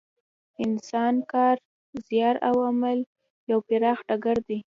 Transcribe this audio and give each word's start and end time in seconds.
انسان 0.63 1.15
کار، 1.31 1.55
زیار 2.07 2.35
او 2.47 2.55
عمل 2.69 2.99
یو 3.49 3.59
پراخ 3.67 3.99
ډګر 4.07 4.37
دی. 4.47 4.59